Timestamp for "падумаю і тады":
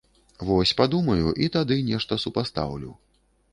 0.79-1.79